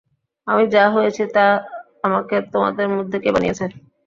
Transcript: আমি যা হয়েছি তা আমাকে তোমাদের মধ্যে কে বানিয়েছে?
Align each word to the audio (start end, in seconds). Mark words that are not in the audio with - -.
আমি 0.47 0.63
যা 0.73 0.83
হয়েছি 0.95 1.23
তা 1.35 1.45
আমাকে 2.03 2.35
তোমাদের 2.53 2.85
মধ্যে 2.93 3.17
কে 3.23 3.29
বানিয়েছে? 3.35 3.65